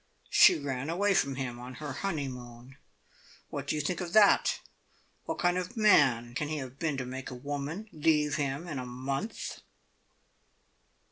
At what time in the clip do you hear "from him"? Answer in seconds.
1.13-1.59